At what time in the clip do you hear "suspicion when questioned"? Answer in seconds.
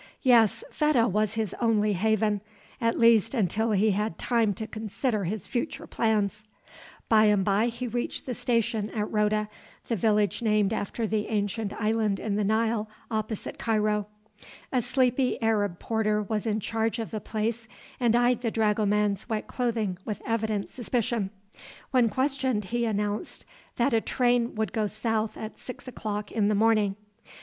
20.71-22.65